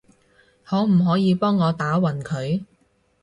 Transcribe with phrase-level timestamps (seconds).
[0.63, 2.63] 可唔可以幫我打暈佢？